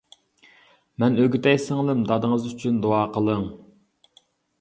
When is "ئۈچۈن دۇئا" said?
2.53-3.03